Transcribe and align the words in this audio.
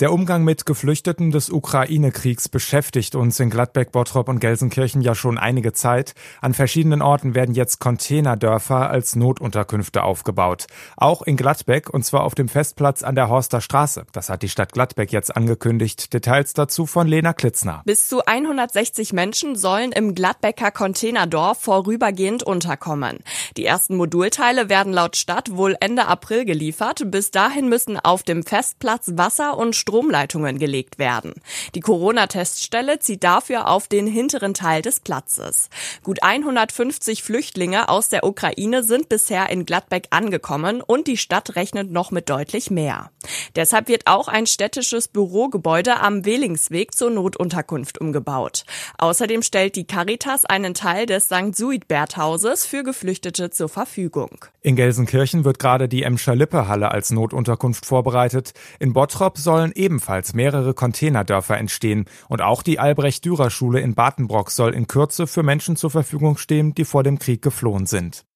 Der 0.00 0.12
Umgang 0.12 0.44
mit 0.44 0.64
Geflüchteten 0.64 1.32
des 1.32 1.50
Ukraine-Kriegs 1.50 2.48
beschäftigt 2.48 3.16
uns 3.16 3.40
in 3.40 3.50
Gladbeck, 3.50 3.90
Bottrop 3.90 4.28
und 4.28 4.38
Gelsenkirchen 4.38 5.02
ja 5.02 5.16
schon 5.16 5.38
einige 5.38 5.72
Zeit. 5.72 6.14
An 6.40 6.54
verschiedenen 6.54 7.02
Orten 7.02 7.34
werden 7.34 7.52
jetzt 7.52 7.80
Containerdörfer 7.80 8.90
als 8.90 9.16
Notunterkünfte 9.16 10.04
aufgebaut. 10.04 10.68
Auch 10.96 11.22
in 11.22 11.36
Gladbeck 11.36 11.90
und 11.90 12.04
zwar 12.04 12.22
auf 12.22 12.36
dem 12.36 12.48
Festplatz 12.48 13.02
an 13.02 13.16
der 13.16 13.28
Horster 13.28 13.60
Straße. 13.60 14.06
Das 14.12 14.28
hat 14.28 14.42
die 14.42 14.48
Stadt 14.48 14.72
Gladbeck 14.72 15.10
jetzt 15.10 15.34
angekündigt. 15.36 16.14
Details 16.14 16.52
dazu 16.52 16.86
von 16.86 17.08
Lena 17.08 17.32
Klitzner. 17.32 17.82
Bis 17.84 18.08
zu 18.08 18.24
160 18.24 19.12
Menschen 19.12 19.56
sollen 19.56 19.90
im 19.90 20.14
Gladbecker 20.14 20.70
Containerdorf 20.70 21.58
vorübergehend 21.58 22.44
unterkommen. 22.44 23.18
Die 23.56 23.64
ersten 23.64 23.96
Modulteile 23.96 24.68
werden 24.68 24.92
laut 24.92 25.16
Stadt 25.16 25.56
wohl 25.56 25.76
Ende 25.80 26.06
April 26.06 26.44
geliefert. 26.44 27.10
Bis 27.10 27.32
dahin 27.32 27.68
müssen 27.68 27.98
auf 27.98 28.22
dem 28.22 28.44
Festplatz 28.44 29.10
Wasser 29.16 29.58
und 29.58 29.67
Stromleitungen 29.72 30.58
gelegt 30.58 30.98
werden. 30.98 31.34
Die 31.74 31.80
Corona-Teststelle 31.80 32.98
zieht 32.98 33.24
dafür 33.24 33.68
auf 33.68 33.88
den 33.88 34.06
hinteren 34.06 34.54
Teil 34.54 34.82
des 34.82 35.00
Platzes. 35.00 35.68
Gut 36.02 36.22
150 36.22 37.22
Flüchtlinge 37.22 37.88
aus 37.88 38.08
der 38.08 38.24
Ukraine 38.24 38.82
sind 38.82 39.08
bisher 39.08 39.50
in 39.50 39.66
Gladbeck 39.66 40.08
angekommen 40.10 40.80
und 40.80 41.06
die 41.06 41.16
Stadt 41.16 41.56
rechnet 41.56 41.90
noch 41.90 42.10
mit 42.10 42.28
deutlich 42.28 42.70
mehr. 42.70 43.10
Deshalb 43.56 43.88
wird 43.88 44.06
auch 44.06 44.28
ein 44.28 44.46
städtisches 44.46 45.08
Bürogebäude 45.08 46.00
am 46.00 46.24
Wehlingsweg 46.24 46.94
zur 46.94 47.10
Notunterkunft 47.10 48.00
umgebaut. 48.00 48.64
Außerdem 48.98 49.42
stellt 49.42 49.76
die 49.76 49.86
Caritas 49.86 50.44
einen 50.44 50.74
Teil 50.74 51.06
des 51.06 51.26
St. 51.26 51.56
Suidbert-Hauses 51.56 52.66
für 52.66 52.82
Geflüchtete 52.82 53.50
zur 53.50 53.68
Verfügung. 53.68 54.44
In 54.62 54.76
Gelsenkirchen 54.76 55.44
wird 55.44 55.58
gerade 55.58 55.88
die 55.88 56.02
Emscher 56.02 56.34
Lippe 56.34 56.68
Halle 56.68 56.90
als 56.90 57.10
Notunterkunft 57.10 57.86
vorbereitet. 57.86 58.52
In 58.78 58.92
Bottrop 58.92 59.38
sollen 59.38 59.57
ebenfalls 59.74 60.34
mehrere 60.34 60.74
Containerdörfer 60.74 61.58
entstehen 61.58 62.04
und 62.28 62.42
auch 62.42 62.62
die 62.62 62.78
Albrecht-Dürer-Schule 62.78 63.80
in 63.80 63.94
Batenbrock 63.94 64.50
soll 64.50 64.74
in 64.74 64.86
Kürze 64.86 65.26
für 65.26 65.42
Menschen 65.42 65.76
zur 65.76 65.90
Verfügung 65.90 66.36
stehen, 66.36 66.74
die 66.74 66.84
vor 66.84 67.02
dem 67.02 67.18
Krieg 67.18 67.42
geflohen 67.42 67.86
sind. 67.86 68.27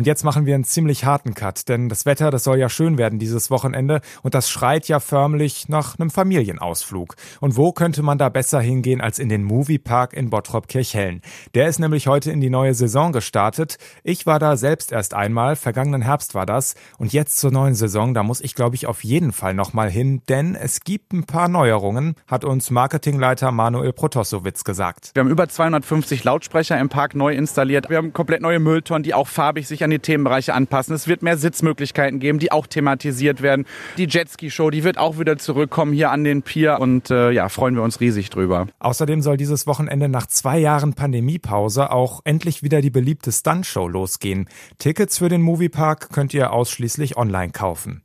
Und 0.00 0.06
jetzt 0.06 0.24
machen 0.24 0.46
wir 0.46 0.54
einen 0.54 0.64
ziemlich 0.64 1.04
harten 1.04 1.34
Cut, 1.34 1.68
denn 1.68 1.90
das 1.90 2.06
Wetter, 2.06 2.30
das 2.30 2.44
soll 2.44 2.56
ja 2.56 2.70
schön 2.70 2.96
werden 2.96 3.18
dieses 3.18 3.50
Wochenende 3.50 4.00
und 4.22 4.32
das 4.34 4.48
schreit 4.48 4.88
ja 4.88 4.98
förmlich 4.98 5.68
nach 5.68 5.98
einem 5.98 6.08
Familienausflug. 6.08 7.16
Und 7.40 7.58
wo 7.58 7.72
könnte 7.72 8.02
man 8.02 8.16
da 8.16 8.30
besser 8.30 8.62
hingehen 8.62 9.02
als 9.02 9.18
in 9.18 9.28
den 9.28 9.44
Moviepark 9.44 10.14
in 10.14 10.30
Bottrop-Kirchhellen? 10.30 11.20
Der 11.54 11.68
ist 11.68 11.80
nämlich 11.80 12.06
heute 12.06 12.30
in 12.30 12.40
die 12.40 12.48
neue 12.48 12.72
Saison 12.72 13.12
gestartet. 13.12 13.76
Ich 14.02 14.24
war 14.24 14.38
da 14.38 14.56
selbst 14.56 14.90
erst 14.90 15.12
einmal, 15.12 15.54
vergangenen 15.54 16.00
Herbst 16.00 16.34
war 16.34 16.46
das 16.46 16.76
und 16.96 17.12
jetzt 17.12 17.36
zur 17.36 17.50
neuen 17.50 17.74
Saison, 17.74 18.14
da 18.14 18.22
muss 18.22 18.40
ich 18.40 18.54
glaube 18.54 18.76
ich 18.76 18.86
auf 18.86 19.04
jeden 19.04 19.32
Fall 19.32 19.52
nochmal 19.52 19.90
hin, 19.90 20.22
denn 20.30 20.54
es 20.54 20.80
gibt 20.80 21.12
ein 21.12 21.24
paar 21.24 21.48
Neuerungen, 21.48 22.14
hat 22.26 22.46
uns 22.46 22.70
Marketingleiter 22.70 23.52
Manuel 23.52 23.92
Protosowitz 23.92 24.64
gesagt. 24.64 25.10
Wir 25.12 25.20
haben 25.20 25.30
über 25.30 25.46
250 25.46 26.24
Lautsprecher 26.24 26.78
im 26.78 26.88
Park 26.88 27.14
neu 27.14 27.34
installiert. 27.34 27.90
Wir 27.90 27.98
haben 27.98 28.14
komplett 28.14 28.40
neue 28.40 28.60
Mülltonnen, 28.60 29.02
die 29.02 29.12
auch 29.12 29.28
farbig 29.28 29.68
sich 29.68 29.80
sich 29.80 29.84
an 29.90 29.98
die 29.98 29.98
Themenbereiche 29.98 30.54
anpassen. 30.54 30.94
Es 30.94 31.08
wird 31.08 31.22
mehr 31.22 31.36
Sitzmöglichkeiten 31.36 32.20
geben, 32.20 32.38
die 32.38 32.52
auch 32.52 32.66
thematisiert 32.66 33.42
werden. 33.42 33.66
Die 33.98 34.06
Jetski-Show, 34.06 34.70
die 34.70 34.84
wird 34.84 34.98
auch 34.98 35.18
wieder 35.18 35.36
zurückkommen 35.36 35.92
hier 35.92 36.10
an 36.10 36.24
den 36.24 36.42
Pier 36.42 36.78
und 36.80 37.10
äh, 37.10 37.30
ja, 37.30 37.48
freuen 37.48 37.74
wir 37.74 37.82
uns 37.82 38.00
riesig 38.00 38.30
drüber. 38.30 38.68
Außerdem 38.78 39.20
soll 39.20 39.36
dieses 39.36 39.66
Wochenende 39.66 40.08
nach 40.08 40.26
zwei 40.26 40.58
Jahren 40.58 40.94
Pandemiepause 40.94 41.90
auch 41.90 42.20
endlich 42.24 42.62
wieder 42.62 42.80
die 42.80 42.90
beliebte 42.90 43.32
Stunt-Show 43.32 43.88
losgehen. 43.88 44.48
Tickets 44.78 45.18
für 45.18 45.28
den 45.28 45.42
Moviepark 45.42 46.10
könnt 46.12 46.32
ihr 46.34 46.52
ausschließlich 46.52 47.16
online 47.16 47.52
kaufen. 47.52 48.02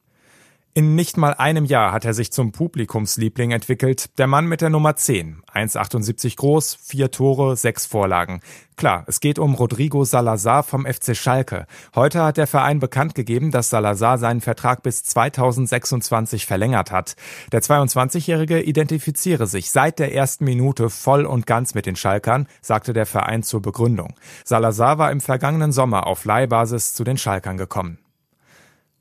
In 0.77 0.93
nicht 0.93 1.15
mal 1.15 1.33
einem 1.33 1.63
Jahr 1.63 1.93
hat 1.93 2.03
er 2.03 2.13
sich 2.13 2.33
zum 2.33 2.51
Publikumsliebling 2.51 3.51
entwickelt. 3.51 4.09
Der 4.17 4.27
Mann 4.27 4.45
mit 4.45 4.59
der 4.59 4.69
Nummer 4.69 4.97
10. 4.97 5.41
1,78 5.53 6.35
groß, 6.35 6.75
vier 6.75 7.11
Tore, 7.11 7.55
sechs 7.55 7.85
Vorlagen. 7.85 8.41
Klar, 8.75 9.05
es 9.07 9.21
geht 9.21 9.39
um 9.39 9.55
Rodrigo 9.55 10.03
Salazar 10.03 10.63
vom 10.63 10.85
FC 10.85 11.15
Schalke. 11.15 11.65
Heute 11.95 12.21
hat 12.23 12.35
der 12.35 12.45
Verein 12.45 12.79
bekannt 12.79 13.15
gegeben, 13.15 13.51
dass 13.51 13.69
Salazar 13.69 14.17
seinen 14.17 14.41
Vertrag 14.41 14.83
bis 14.83 15.05
2026 15.05 16.45
verlängert 16.45 16.91
hat. 16.91 17.15
Der 17.53 17.61
22-Jährige 17.61 18.61
identifiziere 18.61 19.47
sich 19.47 19.71
seit 19.71 19.97
der 19.97 20.13
ersten 20.13 20.43
Minute 20.43 20.89
voll 20.89 21.25
und 21.25 21.47
ganz 21.47 21.73
mit 21.73 21.85
den 21.85 21.95
Schalkern, 21.95 22.47
sagte 22.61 22.91
der 22.91 23.05
Verein 23.05 23.43
zur 23.43 23.61
Begründung. 23.61 24.13
Salazar 24.43 24.97
war 24.97 25.13
im 25.13 25.21
vergangenen 25.21 25.71
Sommer 25.71 26.05
auf 26.05 26.25
Leihbasis 26.25 26.91
zu 26.91 27.05
den 27.05 27.17
Schalkern 27.17 27.55
gekommen. 27.55 27.99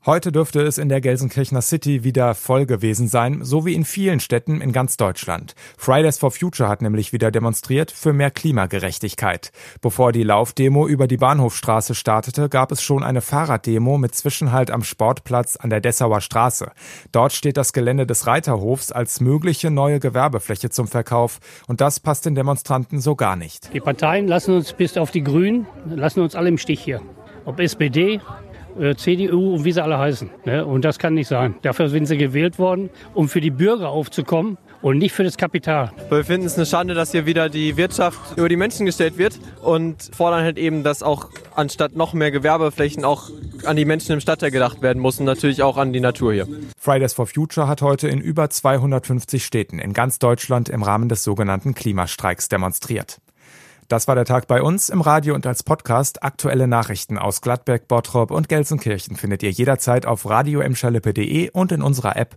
Heute 0.05 0.31
dürfte 0.31 0.61
es 0.61 0.77
in 0.77 0.87
der 0.87 1.01
Gelsenkirchener 1.01 1.63
City 1.63 2.03
wieder 2.03 2.35
voll 2.35 2.67
gewesen 2.67 3.07
sein, 3.07 3.39
so 3.43 3.65
wie 3.65 3.73
in 3.73 3.85
vielen 3.85 4.19
Städten 4.19 4.61
in 4.61 4.71
ganz 4.71 4.97
Deutschland. 4.97 5.55
Fridays 5.79 6.19
for 6.19 6.29
Future 6.29 6.69
hat 6.69 6.83
nämlich 6.83 7.11
wieder 7.11 7.31
demonstriert 7.31 7.89
für 7.89 8.13
mehr 8.13 8.29
Klimagerechtigkeit. 8.29 9.51
Bevor 9.81 10.11
die 10.11 10.21
Laufdemo 10.21 10.87
über 10.87 11.07
die 11.07 11.17
Bahnhofstraße 11.17 11.95
startete, 11.95 12.49
gab 12.49 12.71
es 12.71 12.83
schon 12.83 13.01
eine 13.01 13.21
Fahrraddemo 13.21 13.97
mit 13.97 14.13
Zwischenhalt 14.13 14.69
am 14.69 14.83
Sportplatz 14.83 15.55
an 15.55 15.71
der 15.71 15.81
Dessauer 15.81 16.21
Straße. 16.21 16.71
Dort 17.11 17.33
steht 17.33 17.57
das 17.57 17.73
Gelände 17.73 18.05
des 18.05 18.27
Reiterhofs 18.27 18.91
als 18.91 19.21
mögliche 19.21 19.71
neue 19.71 19.99
Gewerbefläche 19.99 20.69
zum 20.69 20.87
Verkauf 20.87 21.39
und 21.67 21.81
das 21.81 21.99
passt 21.99 22.27
den 22.27 22.35
Demonstranten 22.35 22.99
so 22.99 23.15
gar 23.15 23.35
nicht. 23.35 23.73
Die 23.73 23.79
Parteien 23.79 24.27
lassen 24.27 24.53
uns 24.53 24.71
bis 24.71 24.97
auf 24.97 25.09
die 25.09 25.23
Grünen, 25.23 25.65
lassen 25.87 26.19
uns 26.19 26.35
alle 26.35 26.49
im 26.49 26.59
Stich 26.59 26.81
hier. 26.81 27.01
Ob 27.45 27.59
SPD, 27.59 28.21
äh, 28.79 28.95
CDU 28.95 29.55
und 29.55 29.65
wie 29.65 29.71
sie 29.71 29.83
alle 29.83 29.97
heißen. 29.97 30.29
Ne? 30.45 30.65
Und 30.65 30.85
das 30.85 30.99
kann 30.99 31.13
nicht 31.13 31.27
sein. 31.27 31.55
Dafür 31.61 31.89
sind 31.89 32.05
sie 32.05 32.17
gewählt 32.17 32.59
worden, 32.59 32.89
um 33.13 33.29
für 33.29 33.41
die 33.41 33.51
Bürger 33.51 33.89
aufzukommen 33.89 34.57
und 34.81 34.97
nicht 34.97 35.13
für 35.13 35.23
das 35.23 35.37
Kapital. 35.37 35.91
Wir 36.09 36.23
finden 36.23 36.45
es 36.45 36.57
eine 36.57 36.65
Schande, 36.65 36.93
dass 36.93 37.11
hier 37.11 37.25
wieder 37.25 37.49
die 37.49 37.75
Wirtschaft 37.77 38.37
über 38.37 38.49
die 38.49 38.55
Menschen 38.55 38.85
gestellt 38.85 39.17
wird 39.17 39.39
und 39.63 40.11
fordern 40.15 40.43
halt 40.43 40.57
eben, 40.57 40.83
dass 40.83 41.01
auch 41.01 41.29
anstatt 41.55 41.95
noch 41.95 42.13
mehr 42.13 42.31
Gewerbeflächen 42.31 43.03
auch 43.03 43.31
an 43.65 43.75
die 43.75 43.85
Menschen 43.85 44.11
im 44.11 44.19
Stadtteil 44.19 44.51
gedacht 44.51 44.81
werden 44.81 45.01
muss 45.01 45.19
und 45.19 45.25
natürlich 45.25 45.63
auch 45.63 45.77
an 45.77 45.91
die 45.91 46.01
Natur 46.01 46.33
hier. 46.33 46.47
Fridays 46.77 47.13
for 47.13 47.25
Future 47.25 47.67
hat 47.67 47.81
heute 47.81 48.07
in 48.07 48.21
über 48.21 48.49
250 48.49 49.43
Städten 49.43 49.79
in 49.79 49.93
ganz 49.93 50.19
Deutschland 50.19 50.69
im 50.69 50.83
Rahmen 50.83 51.09
des 51.09 51.23
sogenannten 51.23 51.73
Klimastreiks 51.73 52.47
demonstriert. 52.47 53.19
Das 53.87 54.07
war 54.07 54.15
der 54.15 54.25
Tag 54.25 54.47
bei 54.47 54.63
uns 54.63 54.89
im 54.89 55.01
Radio 55.01 55.35
und 55.35 55.45
als 55.45 55.61
Podcast. 55.61 56.23
Aktuelle 56.23 56.67
Nachrichten 56.67 57.19
aus 57.19 57.41
Gladbeck, 57.41 57.87
Bottrop 57.87 58.31
und 58.31 58.49
Gelsenkirchen 58.49 59.15
findet 59.15 59.43
ihr 59.43 59.51
jederzeit 59.51 60.07
auf 60.07 60.27
radioemschalippe.de 60.27 61.51
und 61.51 61.71
in 61.71 61.83
unserer 61.83 62.15
App. 62.15 62.35